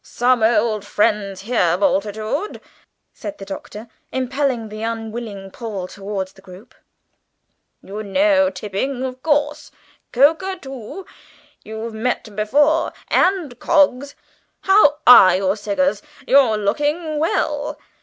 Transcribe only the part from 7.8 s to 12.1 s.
"You know Tipping, of course; Coker, too, you've